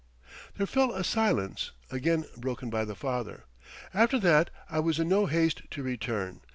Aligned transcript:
There 0.57 0.65
fell 0.65 0.95
a 0.95 1.03
silence, 1.03 1.73
again 1.91 2.25
broken 2.35 2.71
by 2.71 2.85
the 2.85 2.95
father. 2.95 3.43
"After 3.93 4.17
that 4.21 4.49
I 4.67 4.79
was 4.79 4.97
in 4.97 5.07
no 5.09 5.27
haste 5.27 5.61
to 5.69 5.83
return. 5.83 6.41